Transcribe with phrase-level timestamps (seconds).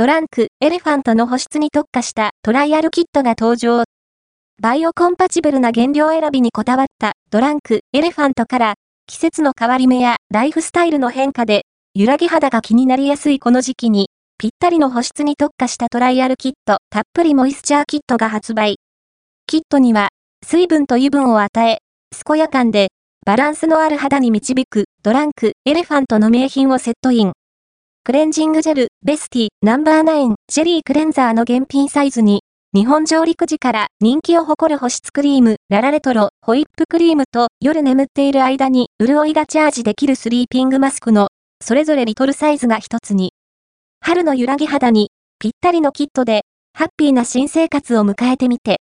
[0.00, 3.84] ドランク、エレファントの保湿に特化したトライアルキットが登場。
[4.58, 8.74] バイオコンパチブルな原料選びにこだわったドランク、エレファントから
[9.06, 14.08] 季節の変わり目やライフスタイルの変化で揺らぎ肌が気になりやすいこの時期に
[14.38, 18.76] ぴったりの保湿に特化したトライアルキットたっぷりモイスチャーキットが発売。
[19.46, 20.08] キットには
[20.42, 21.80] 水分と油分を与え、
[22.26, 22.88] 健やかで
[23.26, 27.32] バランスのある肌に導くドランク、エレファントの名品をセットイン。
[28.10, 32.40] クレンジングジェル、ベスティ、ナンバーナイン、ジェリークレンザーの現品サイズに、
[32.74, 41.28] 日本上陸時から人気を誇る保湿クリーム、ララレトロ、ホイップクリームと夜眠っている間に潤いがチャージできるスリーピングマスクの、
[41.64, 43.32] それぞれリトルサイズが一つに。
[44.00, 46.40] 春の揺らぎ肌に、ぴったりのキットで、
[46.72, 48.78] ハッピーな新生活を迎えてみて。